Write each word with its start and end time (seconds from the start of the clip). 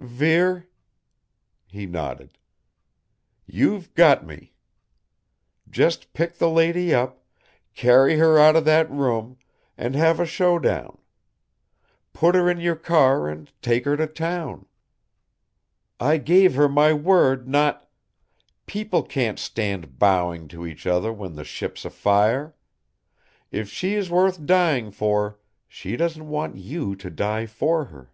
"Vere?" 0.00 0.68
He 1.66 1.84
nodded. 1.84 2.38
"You've 3.46 3.92
got 3.94 4.24
me! 4.24 4.52
Just 5.68 6.12
pick 6.12 6.38
the 6.38 6.48
lady 6.48 6.94
up, 6.94 7.24
carry 7.74 8.16
her 8.16 8.38
out 8.38 8.54
of 8.54 8.64
that 8.64 8.88
room, 8.88 9.38
and 9.76 9.96
have 9.96 10.20
a 10.20 10.24
show 10.24 10.60
down. 10.60 10.98
Put 12.12 12.36
her 12.36 12.48
in 12.48 12.60
your 12.60 12.76
car 12.76 13.28
and 13.28 13.50
take 13.60 13.86
her 13.86 13.96
to 13.96 14.06
town." 14.06 14.66
"I 15.98 16.18
gave 16.18 16.54
her 16.54 16.68
my 16.68 16.92
word 16.92 17.48
not" 17.48 17.90
"People 18.66 19.02
can't 19.02 19.40
stand 19.40 19.98
bowing 19.98 20.46
to 20.46 20.64
each 20.64 20.86
other 20.86 21.12
when 21.12 21.34
the 21.34 21.42
ship's 21.42 21.84
afire. 21.84 22.54
If 23.50 23.68
she 23.68 23.94
is 23.94 24.10
worth 24.10 24.46
dying 24.46 24.92
for, 24.92 25.40
she 25.66 25.96
doesn't 25.96 26.28
want 26.28 26.54
you 26.54 26.94
to 26.94 27.10
die 27.10 27.46
for 27.46 27.86
her." 27.86 28.12